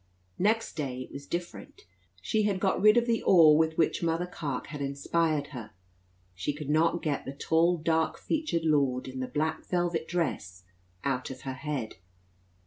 [0.39, 1.83] Next day it was different.
[2.23, 5.73] She had got rid of the awe with which Mother Carke had inspired her.
[6.33, 10.63] She could not get the tall dark featured lord, in the black velvet dress,
[11.03, 11.97] out of her head.